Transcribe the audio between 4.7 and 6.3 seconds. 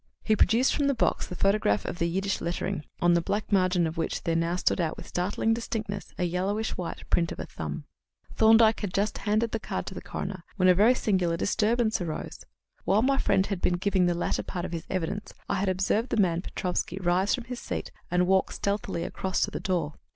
out with startling distinctness a